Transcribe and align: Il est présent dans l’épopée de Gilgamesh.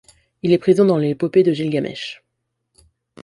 Il 0.41 0.51
est 0.51 0.57
présent 0.57 0.83
dans 0.83 0.97
l’épopée 0.97 1.43
de 1.43 1.53
Gilgamesh. 1.53 2.23